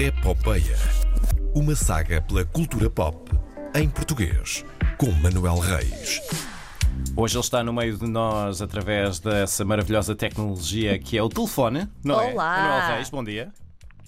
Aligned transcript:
Epopeia. 0.00 0.76
Uma 1.52 1.74
saga 1.74 2.22
pela 2.22 2.44
cultura 2.44 2.88
pop 2.88 3.32
em 3.74 3.90
português, 3.90 4.64
com 4.96 5.10
Manuel 5.10 5.58
Reis. 5.58 6.22
Hoje 7.16 7.34
ele 7.34 7.40
está 7.40 7.64
no 7.64 7.72
meio 7.72 7.98
de 7.98 8.06
nós 8.06 8.62
através 8.62 9.18
dessa 9.18 9.64
maravilhosa 9.64 10.14
tecnologia 10.14 10.96
que 11.00 11.18
é 11.18 11.22
o 11.22 11.28
telefone, 11.28 11.88
não 12.04 12.20
é? 12.20 12.32
Olá. 12.32 12.56
Manuel 12.62 12.94
Reis, 12.94 13.10
bom 13.10 13.24
dia. 13.24 13.52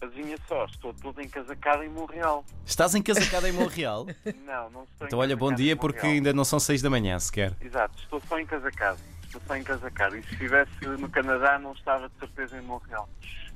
Adivinha 0.01 0.37
só, 0.47 0.65
estou 0.67 0.95
todo 0.95 1.21
encasacado 1.21 1.83
em 1.83 1.88
Montreal. 1.88 2.45
Estás 2.65 2.95
encasacado 2.95 3.49
em 3.49 3.53
Montreal? 3.53 4.07
Não, 4.47 4.71
não 4.71 4.85
estou 4.85 5.07
Então 5.09 5.19
olha, 5.19 5.37
bom 5.37 5.53
dia 5.53 5.75
porque 5.75 6.07
ainda 6.07 6.33
não 6.33 6.45
são 6.45 6.61
seis 6.61 6.81
da 6.81 6.88
manhã 6.88 7.19
sequer. 7.19 7.53
Exato, 7.61 7.99
estou 8.01 8.22
só 8.29 8.38
encasacado. 8.38 9.01
Estou 9.25 9.43
só 9.45 9.57
encasacado. 9.57 10.17
E 10.17 10.22
se 10.22 10.33
estivesse 10.35 10.87
no 10.87 11.09
Canadá, 11.09 11.59
não 11.59 11.72
estava 11.72 12.09
de 12.09 12.15
certeza 12.21 12.57
em 12.57 12.63
Montreal. 12.63 13.09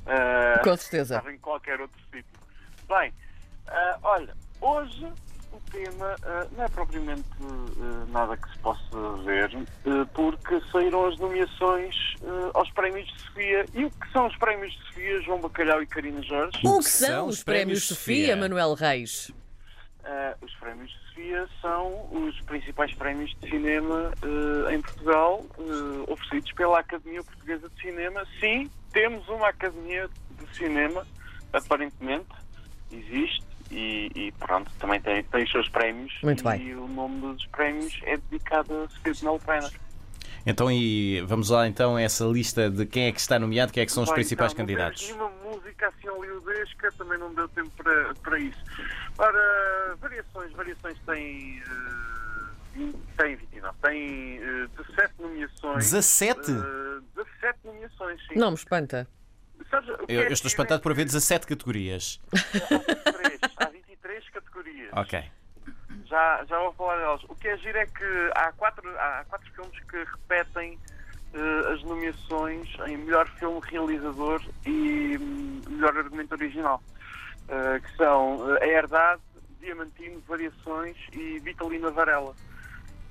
Ah, 0.06 0.60
Com 0.62 0.76
certeza. 0.76 1.16
Estava 1.16 1.32
em 1.32 1.38
qualquer 1.38 1.80
outro 1.80 2.00
sítio. 2.12 2.24
Bem, 2.88 3.12
ah, 3.68 3.98
olha, 4.02 4.34
hoje 4.60 5.06
o 5.52 5.60
tema 5.70 6.14
ah, 6.22 6.46
não 6.56 6.64
é 6.64 6.68
propriamente 6.68 7.24
nada 8.08 8.36
que 8.36 8.48
se 8.50 8.58
possa 8.58 9.16
ver, 9.24 9.50
porque 10.12 10.60
saíram 10.70 11.06
as 11.06 11.18
nomeações 11.18 11.96
aos 12.52 12.70
prémios 12.72 13.06
de 13.08 13.20
Sofia. 13.20 13.66
E 13.74 13.84
o 13.84 13.90
que 13.90 14.12
são 14.12 14.26
os 14.26 14.36
prémios 14.36 14.72
de 14.72 14.84
Sofia, 14.86 15.22
João 15.22 15.40
Bacalhau 15.40 15.82
e 15.82 15.86
Karina 15.86 16.22
Jorge? 16.22 16.58
O 16.64 16.78
que 16.78 16.90
são 16.90 17.26
os 17.28 17.42
prémios 17.42 17.84
Sofia, 17.84 18.36
Manuel 18.36 18.74
Reis? 18.74 19.32
Uh, 20.04 20.44
os 20.44 20.54
prémios 20.56 20.90
de 20.90 20.98
Sofia 21.08 21.48
são 21.62 22.08
os 22.12 22.38
principais 22.42 22.92
prémios 22.92 23.34
de 23.40 23.48
cinema 23.48 24.12
uh, 24.22 24.70
em 24.70 24.82
Portugal, 24.82 25.42
uh, 25.56 26.12
oferecidos 26.12 26.52
pela 26.52 26.80
Academia 26.80 27.24
Portuguesa 27.24 27.70
de 27.70 27.80
Cinema. 27.80 28.22
Sim, 28.38 28.70
temos 28.94 29.28
uma 29.28 29.48
Academia 29.48 30.08
de 30.38 30.56
Cinema, 30.56 31.06
aparentemente, 31.52 32.28
existe. 32.90 33.44
E, 33.70 34.10
e 34.14 34.32
pronto, 34.32 34.70
também 34.78 35.00
tem, 35.00 35.24
tem 35.24 35.42
os 35.42 35.50
seus 35.50 35.68
prémios. 35.68 36.12
Muito 36.22 36.40
e 36.40 36.44
bem. 36.44 36.74
o 36.76 36.86
nome 36.86 37.20
dos 37.20 37.44
prémios 37.46 37.98
é 38.04 38.16
dedicado 38.16 38.88
a 38.88 39.00
Penel 39.02 39.40
Pena. 39.44 39.70
Então 40.46 40.70
e 40.70 41.22
vamos 41.22 41.48
lá 41.48 41.66
então 41.66 41.96
a 41.96 42.02
essa 42.02 42.24
lista 42.26 42.70
de 42.70 42.84
quem 42.84 43.06
é 43.06 43.12
que 43.12 43.18
está 43.18 43.38
nomeado, 43.38 43.72
quem 43.72 43.82
é 43.82 43.86
que 43.86 43.92
são 43.92 44.02
os 44.02 44.10
Bem, 44.10 44.16
principais 44.16 44.52
então, 44.52 44.62
não 44.62 44.68
candidatos. 44.68 45.02
nenhuma 45.02 45.30
música 45.42 45.88
assim 45.88 46.08
aliudesca, 46.08 46.92
também 46.92 47.18
não 47.18 47.34
deu 47.34 47.48
tempo 47.48 47.70
para, 47.82 48.14
para 48.16 48.38
isso. 48.38 48.58
Ora, 49.18 49.96
variações, 50.00 50.52
variações 50.52 50.98
têm. 51.06 51.62
20, 52.74 52.96
tem 53.16 53.36
29, 53.36 53.76
tem 53.82 54.38
eh, 54.42 54.66
17 54.76 55.14
nomeações. 55.20 55.76
17? 55.90 56.50
Eh, 56.50 56.83
17 58.04 58.14
nomeações, 58.14 58.20
sim. 58.28 58.38
Não 58.38 58.50
me 58.50 58.56
espanta. 58.56 59.08
Sabes 59.70 59.88
Eu, 60.08 60.20
é 60.20 60.26
eu 60.26 60.32
estou 60.32 60.48
espantado 60.48 60.82
por 60.82 60.92
é- 60.92 60.94
haver 60.94 61.04
17 61.06 61.46
categorias. 61.46 62.20
Há 62.32 62.76
23, 62.78 63.40
há 63.56 63.64
23 63.66 64.28
categorias. 64.30 64.90
Ok. 64.92 65.24
Já, 66.06 66.44
já 66.44 66.58
vou 66.58 66.72
falar 66.74 66.96
delas. 66.98 67.22
O 67.28 67.34
que 67.34 67.48
é 67.48 67.56
giro 67.58 67.78
é 67.78 67.86
que 67.86 68.30
há 68.34 68.52
quatro, 68.52 68.88
há 68.98 69.24
quatro 69.28 69.50
filmes 69.52 69.74
que 69.90 69.96
repetem 69.96 70.78
eh, 71.32 71.72
as 71.72 71.82
nomeações 71.82 72.68
em 72.86 72.96
melhor 72.98 73.26
filme 73.38 73.60
realizador 73.70 74.42
e 74.66 75.16
hum, 75.20 75.62
melhor 75.70 75.96
argumento 75.96 76.32
original. 76.32 76.82
Eh, 77.48 77.80
que 77.80 77.96
são 77.96 78.54
eh, 78.56 78.64
A 78.64 78.66
Herdade, 78.68 79.22
Diamantino, 79.60 80.22
Variações 80.28 80.96
e 81.12 81.38
Vitalina 81.40 81.90
Varela. 81.90 82.34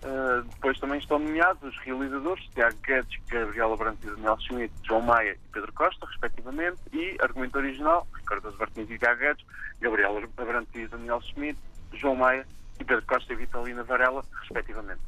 Uh, 0.04 0.44
depois 0.56 0.78
também 0.80 1.00
estão 1.00 1.18
nomeados 1.18 1.64
os 1.64 1.78
realizadores 1.80 2.44
Tiago 2.54 2.76
Guedes, 2.86 3.18
Gabriela 3.26 3.78
Branco 3.78 4.00
e 4.04 4.08
Daniel 4.08 4.38
Schmidt, 4.42 4.74
João 4.86 5.02
Maia 5.02 5.32
e 5.32 5.54
Pedro 5.54 5.72
Costa, 5.72 6.06
respectivamente, 6.06 6.78
e 6.92 7.16
argumento 7.22 7.58
original, 7.58 8.06
Ricardo 8.14 8.54
Martins 8.60 8.90
e 8.90 8.98
Tiago 8.98 9.22
Guedes, 9.22 9.46
Gabriela 9.80 10.22
Branco 10.36 10.78
e 10.78 10.88
Daniel 10.88 11.22
Schmidt, 11.22 11.58
João 11.94 12.16
Maia 12.16 12.46
e 12.82 12.84
Pedro 12.84 13.06
Costa 13.06 13.32
e 13.32 13.36
Vitalina 13.38 13.84
Varela, 13.84 14.22
respectivamente. 14.42 15.02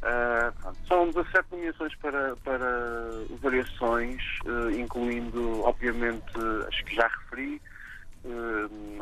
Uh, 0.00 0.74
são 0.88 1.10
17 1.10 1.48
nomeações 1.50 1.94
para, 1.96 2.34
para 2.36 3.10
variações, 3.42 4.22
uh, 4.46 4.70
incluindo, 4.70 5.62
obviamente, 5.64 6.32
as 6.66 6.80
que 6.80 6.94
já 6.94 7.06
referi, 7.06 7.60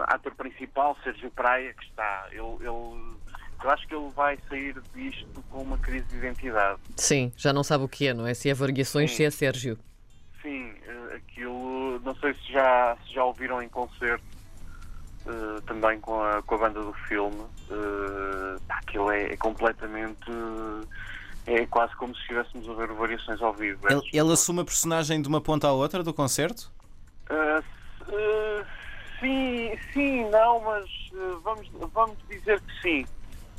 ator 0.08 0.34
principal, 0.34 0.96
Sérgio 1.02 1.30
Praia, 1.30 1.72
que 1.74 1.84
está. 1.84 2.26
Ele, 2.32 2.56
ele, 2.60 3.17
eu 3.64 3.70
acho 3.70 3.86
que 3.88 3.94
ele 3.94 4.08
vai 4.14 4.38
sair 4.48 4.74
disto 4.94 5.44
com 5.50 5.62
uma 5.62 5.78
crise 5.78 6.06
de 6.06 6.16
identidade. 6.16 6.78
Sim, 6.96 7.32
já 7.36 7.52
não 7.52 7.62
sabe 7.64 7.84
o 7.84 7.88
que 7.88 8.06
é, 8.08 8.14
não 8.14 8.26
é? 8.26 8.34
Se 8.34 8.48
é 8.48 8.54
variações, 8.54 9.10
Sim. 9.10 9.16
se 9.16 9.24
é 9.24 9.30
Sérgio. 9.30 9.78
Sim, 10.42 10.72
eh, 10.86 11.16
aquilo. 11.16 12.00
Não 12.00 12.14
sei 12.16 12.34
se 12.34 12.52
já, 12.52 12.96
se 13.06 13.14
já 13.14 13.24
ouviram 13.24 13.62
em 13.62 13.68
concerto. 13.68 14.24
eh, 15.26 15.60
também 15.66 16.00
com 16.00 16.22
a, 16.22 16.42
com 16.42 16.54
a 16.54 16.58
banda 16.58 16.80
do 16.82 16.92
filme, 17.08 17.42
pá, 18.66 18.78
aquilo 18.78 19.10
é, 19.10 19.32
é 19.32 19.36
completamente. 19.36 20.30
é 21.46 21.66
quase 21.66 21.94
como 21.96 22.14
se 22.14 22.20
estivéssemos 22.22 22.68
a 22.68 22.74
ver 22.74 22.88
variações 22.92 23.40
ao 23.42 23.52
vivo. 23.52 23.80
Ele, 23.90 24.02
ele 24.12 24.32
assume 24.32 24.60
a 24.60 24.64
personagem 24.64 25.20
de 25.20 25.28
uma 25.28 25.40
ponta 25.40 25.66
à 25.66 25.72
outra 25.72 26.02
do 26.02 26.14
concerto? 26.14 26.70
Uh, 27.30 27.58
uh, 28.10 28.66
sim, 29.20 29.78
sim, 29.92 30.30
não, 30.30 30.60
mas 30.60 30.84
uh, 31.12 31.40
vamos, 31.42 31.68
vamos 31.92 32.16
dizer 32.28 32.60
que 32.60 32.82
sim. 32.82 33.06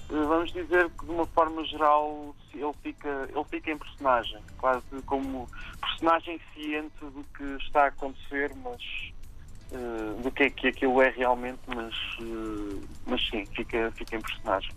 Vamos 0.10 0.52
dizer 0.52 0.90
que 0.90 1.06
de 1.06 1.12
uma 1.12 1.26
forma 1.28 1.64
geral 1.66 2.36
ele 2.52 2.74
fica, 2.82 3.30
ele 3.30 3.44
fica 3.48 3.72
em 3.72 3.78
personagem, 3.78 4.40
quase 4.58 4.84
como 5.06 5.48
personagem 5.80 6.42
ciente 6.54 7.00
do 7.00 7.24
que 7.38 7.44
está 7.64 7.84
a 7.84 7.88
acontecer, 7.88 8.52
mas 8.56 8.82
uh, 9.72 10.20
do 10.22 10.32
que 10.32 10.44
é 10.44 10.50
que 10.50 10.68
aquilo 10.70 11.00
é 11.00 11.10
realmente, 11.10 11.60
mas, 11.68 11.94
uh, 12.22 12.82
mas 13.06 13.22
sim, 13.30 13.46
fica, 13.56 13.92
fica 13.92 14.16
em 14.16 14.22
personagem. 14.22 14.72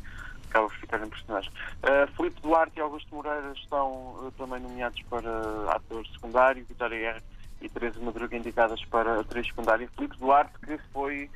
Acaba 0.50 0.68
por 0.68 0.76
ficar 0.76 1.02
em 1.02 1.08
personagem. 1.08 1.50
Uh, 1.82 2.30
Duarte 2.42 2.78
e 2.78 2.82
Augusto 2.82 3.14
Moreira 3.14 3.52
estão 3.56 3.90
uh, 3.90 4.32
também 4.36 4.60
nomeados 4.60 5.00
para 5.08 5.30
ator 5.70 6.06
secundário, 6.08 6.62
Vitória 6.66 6.98
Guerra 6.98 7.22
e 7.62 7.70
Teresa 7.70 7.98
Madruga 8.00 8.36
indicadas 8.36 8.84
para 8.84 9.20
atriz 9.20 9.46
secundária. 9.46 9.88
Filipe 9.96 10.18
Duarte, 10.18 10.52
que 10.58 10.76
foi 10.92 11.30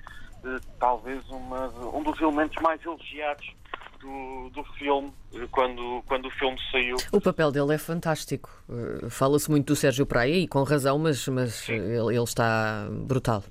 talvez 0.78 1.26
uma, 1.30 1.68
um 1.92 2.02
dos 2.02 2.20
elementos 2.20 2.62
mais 2.62 2.84
elogiados 2.84 3.56
do, 3.96 4.50
do 4.50 4.64
filme 4.74 5.12
eh, 5.34 5.46
quando, 5.50 6.02
quando 6.06 6.26
o 6.26 6.30
filme 6.30 6.56
saiu. 6.70 6.96
O 7.12 7.20
papel 7.20 7.50
dele 7.50 7.74
é 7.74 7.78
fantástico. 7.78 8.50
Uh, 8.68 9.10
Fala-se 9.10 9.50
muito 9.50 9.66
do 9.66 9.76
Sérgio 9.76 10.06
Praia 10.06 10.34
e 10.34 10.48
com 10.48 10.62
razão, 10.62 10.98
mas, 10.98 11.26
mas 11.28 11.68
uh, 11.68 11.72
ele, 11.72 12.14
ele 12.14 12.24
está 12.24 12.88
brutal. 12.90 13.42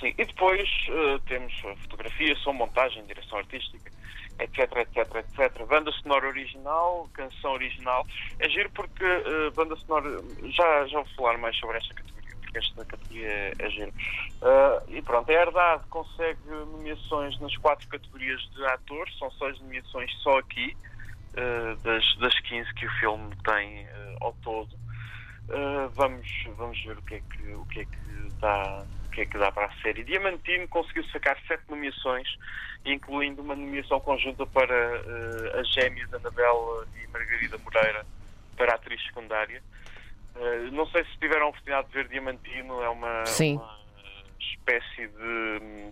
Sim, 0.00 0.12
e 0.18 0.24
depois 0.24 0.68
eh, 0.88 1.18
temos 1.26 1.52
fotografia, 1.82 2.36
som, 2.36 2.52
montagem, 2.52 3.04
direção 3.06 3.38
artística, 3.38 3.90
etc, 4.38 4.76
etc, 4.76 5.14
etc. 5.16 5.66
Banda 5.66 5.90
sonora 5.92 6.28
original, 6.28 7.08
canção 7.14 7.52
original. 7.52 8.06
É 8.38 8.48
giro 8.48 8.70
porque 8.70 9.04
eh, 9.04 9.50
banda 9.54 9.74
sonora. 9.76 10.22
Já, 10.50 10.86
já 10.86 10.98
vou 10.98 11.08
falar 11.16 11.38
mais 11.38 11.56
sobre 11.56 11.78
esta 11.78 11.94
categoria, 11.94 12.36
porque 12.42 12.58
esta 12.58 12.84
categoria 12.84 13.52
é, 13.58 13.70
giro. 13.70 13.92
Eh, 14.42 14.82
e 14.85 14.85
pronto, 15.06 15.30
a 15.30 15.32
Herdade 15.32 15.84
consegue 15.88 16.38
nomeações 16.50 17.38
nas 17.40 17.56
quatro 17.56 17.88
categorias 17.88 18.42
de 18.54 18.66
ator, 18.66 19.08
são 19.18 19.30
seis 19.30 19.58
nomeações 19.60 20.12
só 20.22 20.38
aqui, 20.38 20.76
eh, 21.36 21.76
das, 21.82 22.16
das 22.16 22.38
15 22.40 22.74
que 22.74 22.86
o 22.86 22.90
filme 22.98 23.34
tem 23.44 23.80
eh, 23.80 24.16
ao 24.20 24.32
todo. 24.42 24.74
Uh, 25.48 25.88
vamos, 25.90 26.26
vamos 26.56 26.82
ver 26.82 26.98
o 26.98 27.02
que 27.02 27.14
é 27.14 27.20
que, 27.20 27.54
o 27.54 27.64
que, 27.66 27.80
é 27.80 27.84
que 27.84 28.32
dá, 28.40 28.84
o 29.06 29.10
que 29.10 29.20
é 29.20 29.26
que 29.26 29.38
dá 29.38 29.52
para 29.52 29.66
a 29.66 29.72
série. 29.80 30.02
Diamantino 30.02 30.66
conseguiu 30.66 31.04
sacar 31.04 31.38
sete 31.46 31.62
nomeações, 31.68 32.26
incluindo 32.84 33.42
uma 33.42 33.54
nomeação 33.54 34.00
conjunta 34.00 34.44
para 34.46 34.74
uh, 34.74 35.60
as 35.60 35.72
gêmeas 35.72 36.12
Anabela 36.12 36.88
e 37.00 37.06
Margarida 37.08 37.58
Moreira 37.58 38.04
para 38.56 38.72
a 38.72 38.74
atriz 38.74 39.00
secundária. 39.04 39.62
Uh, 40.34 40.72
não 40.72 40.86
sei 40.88 41.04
se 41.04 41.16
tiveram 41.18 41.46
a 41.46 41.48
oportunidade 41.50 41.86
de 41.88 41.94
ver 41.94 42.08
Diamantino, 42.08 42.82
é 42.82 42.88
uma, 42.88 43.26
Sim. 43.26 43.56
uma 43.56 43.78
espécie 44.40 45.08
de 45.08 45.90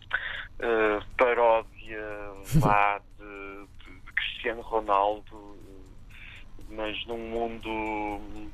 uh, 0.61 1.05
paródia 1.17 2.03
vá, 2.61 2.99
de, 3.19 3.67
de- 3.85 4.01
de 4.01 4.13
Cristiano 4.13 4.61
Ronaldo, 4.63 5.59
mas 6.69 7.05
num 7.07 7.19
mundo 7.19 8.51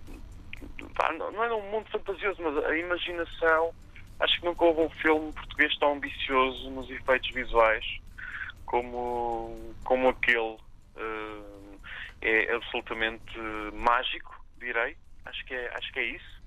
pá, 0.94 1.12
não 1.12 1.30
não 1.32 1.44
é 1.44 1.48
num 1.48 1.62
mundo 1.70 1.88
fantasioso, 1.90 2.42
mas 2.42 2.64
a 2.64 2.76
imaginação. 2.76 3.72
Acho 4.18 4.38
que 4.38 4.44
nunca 4.44 4.64
houve 4.64 4.82
um 4.82 4.90
filme 4.90 5.32
português 5.32 5.74
tão 5.78 5.94
ambicioso 5.94 6.68
nos 6.70 6.90
efeitos 6.90 7.30
visuais 7.30 7.84
como, 8.66 9.74
como 9.82 10.10
aquele. 10.10 10.58
Eh, 10.96 11.78
é 12.20 12.54
absolutamente 12.54 13.38
mágico, 13.72 14.44
direi. 14.58 14.94
Acho 15.24 15.42
que 15.46 15.54
é, 15.54 15.74
acho 15.74 15.90
que 15.92 16.00
é 16.00 16.04
isso. 16.04 16.39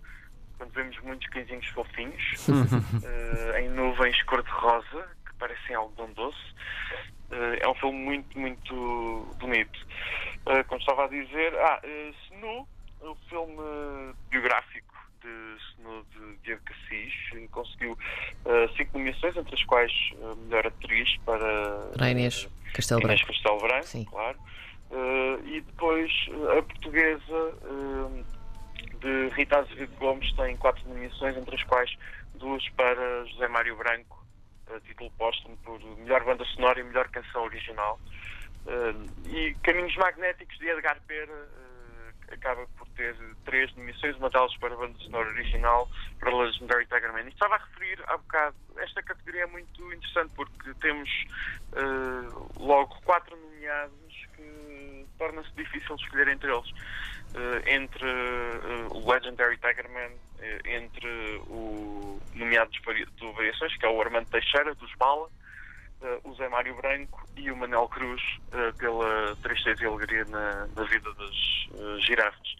Quando 0.58 0.72
vemos 0.72 1.00
muitos 1.02 1.28
cãezinhos 1.30 1.68
fofinhos 1.68 2.48
eh, 3.04 3.62
em 3.62 3.70
nuvens 3.70 4.22
cor-de-rosa, 4.24 5.10
que 5.26 5.34
parecem 5.36 5.76
algodão 5.76 6.12
doce, 6.14 6.38
eh, 7.32 7.60
é 7.62 7.68
um 7.68 7.76
filme 7.76 7.98
muito, 8.00 8.40
muito 8.40 9.36
bonito. 9.40 9.80
Eh, 10.46 10.64
como 10.64 10.80
estava 10.80 11.06
a 11.06 11.08
dizer, 11.08 11.54
ah, 11.60 11.82
Snu, 12.28 12.68
o 13.02 13.16
filme 13.30 14.14
biográfico 14.30 14.94
de 15.24 15.58
Snow 15.72 16.06
de 16.12 16.38
Diego 16.44 16.62
Cassis. 16.64 17.14
Conseguiu 17.52 17.94
uh, 17.94 18.76
cinco 18.76 18.98
nomeações, 18.98 19.36
entre 19.38 19.56
as 19.56 19.64
quais 19.64 19.92
a 20.22 20.36
melhor 20.36 20.68
atriz 20.68 21.18
para, 21.26 21.90
Para 21.98 22.10
Inês 22.12 22.48
Castelo 22.74 23.02
Inês 23.02 23.22
Branco. 23.22 23.34
Castelo 23.34 23.60
Branco, 23.60 23.88
Sim. 23.88 24.06
claro. 24.06 24.38
Uh, 24.92 25.48
e 25.48 25.62
depois 25.62 26.12
uh, 26.30 26.60
a 26.60 26.64
portuguesa 26.64 27.34
uh, 27.64 28.26
de 29.04 29.28
Rita 29.36 29.60
Azevedo 29.60 29.94
Gomes 29.98 30.34
tem 30.34 30.56
quatro 30.56 30.88
nomeações, 30.88 31.36
entre 31.36 31.56
as 31.56 31.64
quais 31.64 31.94
duas 32.36 32.68
para 32.70 33.26
José 33.26 33.48
Mário 33.50 33.76
Branco, 33.76 34.26
uh, 34.70 34.80
título 34.82 35.12
póstumo 35.12 35.58
por 35.58 35.80
melhor 35.98 36.24
banda 36.24 36.46
sonora 36.46 36.80
e 36.80 36.84
melhor 36.84 37.10
canção 37.10 37.44
original. 37.44 38.00
Uh, 38.66 39.30
e 39.30 39.54
Caminhos 39.56 39.96
Magnéticos 39.98 40.58
de 40.58 40.70
Edgar 40.70 41.02
Pera 41.06 41.34
uh, 41.34 42.34
acaba 42.34 42.66
por 42.78 42.88
ter 42.96 43.14
três 43.44 43.76
nomeações, 43.76 44.16
uma 44.16 44.30
delas 44.30 44.56
para 44.58 44.74
a 44.74 44.78
banda 44.78 44.98
sonora 45.00 45.28
original, 45.30 45.90
para 46.18 46.34
Legendary 46.34 46.86
Tiger 46.86 47.12
Man. 47.12 47.28
Estava 47.28 47.56
a 47.56 47.58
referir 47.58 48.02
há 48.08 48.18
bocado, 48.18 48.56
esta 48.78 49.04
categoria 49.04 49.44
é 49.44 49.48
muito 49.48 49.94
interessante 49.94 50.32
porque 50.34 50.74
temos 50.76 51.10
logo 52.58 52.96
quatro 53.04 53.36
nomeados 53.36 54.28
que 54.36 55.06
torna-se 55.18 55.52
difícil 55.56 55.96
escolher 55.96 56.30
entre 56.30 56.52
eles. 56.52 56.72
Uh, 57.34 57.68
entre 57.68 58.06
uh, 58.06 58.96
o 58.96 59.12
Legendary 59.12 59.58
Tiger 59.58 59.90
Man, 59.90 60.12
uh, 60.12 60.68
entre 60.68 61.42
o 61.48 62.22
nomeado 62.36 62.72
do 63.18 63.34
Variações, 63.34 63.76
que 63.76 63.86
é 63.86 63.90
o 63.90 64.00
Armando 64.00 64.30
Teixeira, 64.30 64.76
dos 64.76 64.94
Bala, 64.96 65.28
o 66.26 66.36
Zé 66.36 66.50
Mário 66.50 66.76
Branco 66.76 67.26
e 67.38 67.50
o 67.50 67.56
Manel 67.56 67.88
Cruz, 67.88 68.22
pela 68.78 69.36
tristeza 69.38 69.84
e 69.84 69.88
alegria 69.88 70.26
na, 70.26 70.68
na 70.76 70.84
vida 70.84 71.10
das 71.14 72.04
girafas. 72.04 72.56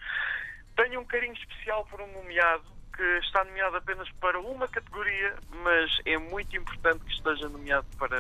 Tenho 0.78 1.02
um 1.02 1.06
carinho 1.06 1.34
especial 1.34 1.86
por 1.88 2.00
um 2.00 2.08
nomeado 2.14 2.64
que 2.96 3.04
está 3.20 3.44
nomeado 3.44 3.76
apenas 3.76 4.10
para 4.22 4.40
uma 4.40 4.66
categoria, 4.70 5.36
mas 5.62 6.00
é 6.06 6.18
muito 6.18 6.56
importante 6.56 7.04
que 7.04 7.12
esteja 7.12 7.50
nomeado 7.50 7.86
para 7.98 8.18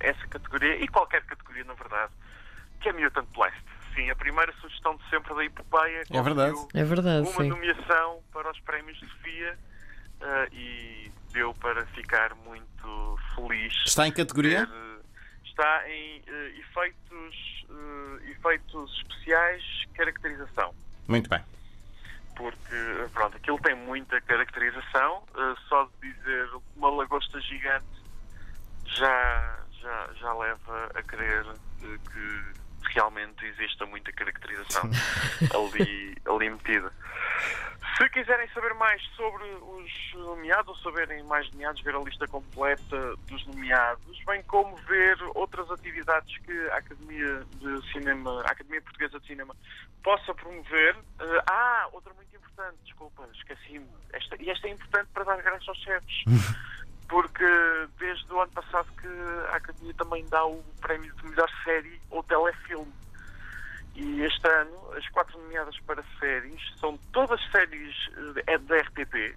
essa 0.00 0.26
categoria 0.26 0.76
e 0.82 0.88
qualquer 0.88 1.22
categoria, 1.24 1.64
na 1.64 1.74
verdade, 1.74 2.12
que 2.80 2.88
é 2.88 2.92
Mutant 2.92 3.28
Blast. 3.34 3.62
Sim, 3.98 4.10
a 4.10 4.14
primeira 4.14 4.52
sugestão 4.60 4.94
de 4.94 5.10
sempre 5.10 5.34
da 5.34 5.44
epopeia 5.44 6.04
É 6.08 6.22
verdade. 6.22 6.56
É 6.72 6.84
verdade, 6.84 7.28
uma 7.28 7.42
sim. 7.42 7.48
nomeação 7.48 8.20
para 8.32 8.48
os 8.48 8.60
prémios 8.60 8.96
de 9.00 9.08
Sofia 9.08 9.58
eh, 10.20 10.48
e 10.52 11.12
deu 11.32 11.52
para 11.54 11.84
ficar 11.86 12.32
muito 12.36 13.18
feliz. 13.34 13.74
Está 13.84 14.06
em 14.06 14.12
categoria? 14.12 14.64
Ter, 14.68 15.00
está 15.44 15.90
em 15.90 16.22
eh, 16.28 16.60
efeitos, 16.60 17.66
eh, 17.68 18.30
efeitos 18.30 18.92
especiais, 18.98 19.64
caracterização. 19.94 20.72
Muito 21.08 21.28
bem. 21.28 21.42
Porque, 22.36 22.74
eh, 22.76 23.08
pronto, 23.12 23.36
aquilo 23.36 23.58
tem 23.58 23.74
muita 23.74 24.20
caracterização. 24.20 25.24
eh, 25.36 25.54
só 25.68 25.90
de 26.00 26.12
dizer 26.12 26.48
uma 26.76 26.88
lagosta 26.90 27.40
gigante 27.40 27.84
já, 28.84 29.58
já, 29.82 30.08
já 30.20 30.32
leva 30.34 30.88
a 30.94 31.02
crer 31.02 31.44
eh, 31.82 31.98
que 32.12 32.67
realmente 32.92 33.44
exista 33.46 33.86
muita 33.86 34.12
caracterização 34.12 34.90
ali, 35.54 36.16
ali 36.26 36.50
metida. 36.50 36.92
Se 37.96 38.08
quiserem 38.10 38.48
saber 38.50 38.74
mais 38.74 39.02
sobre 39.16 39.44
os 39.44 40.14
nomeados 40.14 40.68
ou 40.68 40.92
saberem 40.92 41.22
mais 41.24 41.50
nomeados, 41.50 41.82
ver 41.82 41.96
a 41.96 41.98
lista 41.98 42.28
completa 42.28 43.16
dos 43.26 43.44
nomeados, 43.46 44.24
bem 44.24 44.42
como 44.44 44.76
ver 44.76 45.18
outras 45.34 45.68
atividades 45.70 46.38
que 46.38 46.52
a 46.70 46.76
Academia 46.76 47.44
de 47.56 47.92
Cinema, 47.92 48.42
a 48.42 48.52
Academia 48.52 48.82
Portuguesa 48.82 49.18
de 49.18 49.26
Cinema 49.26 49.56
possa 50.04 50.32
promover. 50.32 50.96
Eh, 51.18 51.42
ah, 51.50 51.88
outra 51.92 52.14
muito 52.14 52.36
importante, 52.36 52.76
desculpa, 52.84 53.28
esqueci-me. 53.34 53.88
Esta, 54.12 54.40
e 54.40 54.48
esta 54.48 54.68
é 54.68 54.70
importante 54.70 55.08
para 55.12 55.24
dar 55.24 55.42
graças 55.42 55.68
aos 55.68 55.78
chefes. 55.78 56.24
Porque 57.08 57.44
desde 57.98 58.32
o 58.32 58.40
ano 58.40 58.52
passado 58.52 58.86
que 59.00 59.08
a 59.52 59.56
Academia 59.56 59.94
também 59.94 60.26
dá 60.28 60.44
o 60.44 60.62
prémio 60.80 61.12
de 61.16 61.26
melhor 61.26 61.50
série 61.64 62.00
ou 62.10 62.22
telefilme. 62.22 62.92
E 63.94 64.22
este 64.22 64.46
ano, 64.46 64.92
as 64.96 65.08
quatro 65.08 65.38
nomeadas 65.38 65.78
para 65.80 66.04
séries 66.20 66.60
são 66.78 66.96
todas 67.12 67.40
séries 67.50 67.94
eh, 68.36 68.54
é 68.54 68.58
da 68.58 68.76
RTP. 68.76 69.36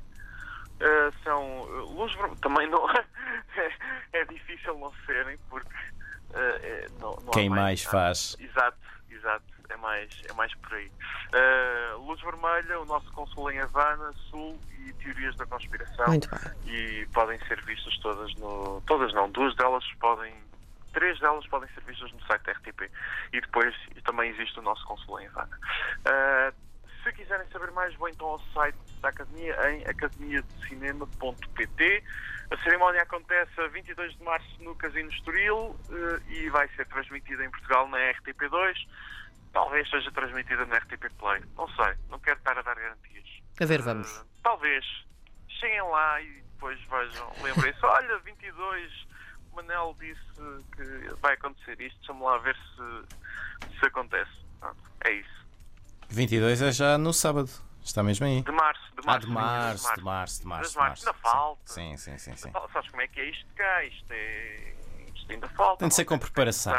Eh, 0.79 1.11
são 1.23 1.67
eh, 1.67 1.93
Luz 1.95 2.13
também 2.41 2.67
não 2.69 2.85
é, 4.13 4.25
difícil 4.25 4.77
não 4.77 4.93
serem 5.05 5.37
porque 5.49 5.69
é- 6.33 6.87
não, 6.99 7.15
não 7.15 7.29
há 7.29 7.33
Quem 7.33 7.49
mais 7.49 7.83
faz? 7.83 8.35
Exato, 8.39 8.77
exato, 9.09 9.45
mais, 9.81 10.09
é 10.29 10.33
mais 10.33 10.53
por 10.55 10.73
aí. 10.73 10.91
Eh, 11.33 11.93
Luz 11.97 12.21
Vermelha, 12.21 12.79
o 12.79 12.85
nosso 12.85 13.11
consul 13.11 13.51
em 13.51 13.59
Havana, 13.59 14.13
Sul 14.29 14.57
e 14.79 14.93
Teorias 14.93 15.35
da 15.35 15.45
Conspiração 15.45 16.07
Muito 16.07 16.29
bem. 16.29 16.39
e 16.73 17.05
podem 17.07 17.37
ser 17.47 17.61
vistas 17.63 17.97
todas 17.99 18.33
no. 18.35 18.81
Todas 18.85 19.13
não, 19.13 19.29
duas 19.29 19.53
delas 19.55 19.83
podem. 19.99 20.33
Três 20.93 21.19
delas 21.19 21.45
podem 21.47 21.69
ser 21.73 21.81
vistas 21.83 22.11
no 22.11 22.21
site 22.25 22.43
da 22.43 22.51
RTP. 22.53 22.89
E 23.33 23.41
depois 23.41 23.75
também 24.03 24.29
existe 24.31 24.57
o 24.59 24.61
nosso 24.61 24.85
consul 24.85 25.19
em 25.19 25.27
Havana. 25.27 25.57
Ah, 26.05 26.53
se 27.03 27.11
quiserem 27.13 27.47
saber 27.51 27.71
mais, 27.71 27.95
vão 27.95 28.09
então 28.09 28.27
ao 28.27 28.39
site 28.53 28.77
da 29.01 29.09
Academia 29.09 29.55
em 29.71 29.83
academiadecinema.pt. 29.87 32.03
A 32.51 32.57
cerimónia 32.63 33.01
acontece 33.01 33.59
a 33.59 33.67
22 33.67 34.15
de 34.17 34.23
março 34.23 34.47
no 34.59 34.75
Casino 34.75 35.09
Estoril 35.09 35.75
eh, 35.89 36.19
e 36.27 36.47
vai 36.49 36.67
ser 36.75 36.85
transmitida 36.87 37.43
em 37.43 37.49
Portugal 37.49 37.87
na 37.87 37.97
RTP2. 37.97 38.75
Talvez 39.53 39.89
seja 39.89 40.11
transmitida 40.11 40.65
na 40.65 40.77
RTP 40.77 41.09
Play. 41.17 41.41
Não 41.57 41.67
sei, 41.75 41.93
não 42.09 42.19
quero 42.19 42.37
estar 42.37 42.57
a 42.57 42.61
dar 42.61 42.75
garantias. 42.75 43.27
A 43.59 43.65
ver, 43.65 43.81
vamos. 43.81 44.09
Uh, 44.17 44.25
talvez. 44.43 44.85
Cheguem 45.49 45.81
lá 45.83 46.21
e 46.21 46.41
depois 46.53 46.79
vejam. 46.89 47.31
Lembrem-se, 47.43 47.79
olha, 47.85 48.17
22, 48.19 49.07
o 49.51 49.55
Manel 49.55 49.95
disse 49.99 50.21
que 50.75 51.13
vai 51.21 51.33
acontecer 51.33 51.79
isto. 51.81 51.97
Deixa-me 51.97 52.21
lá 52.23 52.37
ver 52.39 52.55
se, 52.55 53.79
se 53.79 53.85
acontece. 53.85 54.31
Pronto, 54.59 54.81
é 55.05 55.11
isso. 55.13 55.45
22 56.09 56.61
é 56.61 56.71
já 56.71 56.97
no 56.97 57.13
sábado. 57.13 57.49
Está 57.83 58.03
mesmo 58.03 58.25
aí. 58.25 58.43
De 58.43 58.51
março, 58.51 58.81
de 58.91 59.01
Ah, 59.01 59.03
março. 59.05 59.27
de 59.27 59.33
março, 59.33 59.95
de 59.95 60.03
março, 60.03 60.41
de 60.41 60.47
março. 60.47 60.71
De 60.71 60.77
março. 60.77 61.07
Ainda 61.07 61.19
falta. 61.19 61.61
Sim, 61.65 61.97
sim, 61.97 62.17
sim. 62.17 62.35
sim. 62.35 62.51
Sabes 62.71 62.89
como 62.89 63.01
é 63.01 63.07
que 63.07 63.19
é 63.19 63.29
isto 63.29 63.45
cá? 63.55 63.83
Isto, 63.83 64.11
é... 64.11 64.73
isto 65.15 65.31
ainda 65.31 65.49
falta. 65.49 65.79
Tem 65.79 65.87
de 65.87 65.95
ser 65.95 66.05
com 66.05 66.17
preparação. 66.19 66.73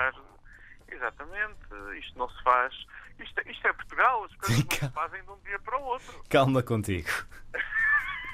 Exatamente. 1.03 1.99
Isto 1.99 2.19
não 2.19 2.29
se 2.31 2.43
faz. 2.45 2.73
Isto, 3.19 3.39
é- 3.41 3.51
isto 3.51 3.67
é 3.67 3.73
Portugal. 3.73 4.25
As 4.25 4.35
coisas 4.37 4.65
não 4.65 4.71
se 4.89 4.89
fazem 4.95 5.23
de 5.23 5.31
um 5.31 5.37
dia 5.45 5.59
para 5.59 5.79
o 5.79 5.83
outro. 5.83 6.23
Calma 6.31 6.63
contigo. 6.63 7.09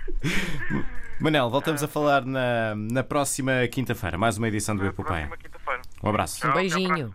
Manel, 1.21 1.51
voltamos 1.51 1.83
a 1.83 1.89
falar 1.89 2.25
na, 2.25 2.75
na 2.77 3.03
próxima 3.03 3.67
quinta-feira. 3.73 4.17
Mais 4.17 4.39
uma 4.39 4.47
edição 4.49 4.77
do 4.77 4.83
Na 4.85 4.91
Epopeia. 4.91 5.27
próxima 5.27 5.37
quinta-feira. 5.37 5.83
Um 6.03 6.09
abraço. 6.11 6.41
Tchau, 6.41 6.51
Um 6.51 6.55
beijinho. 6.55 7.15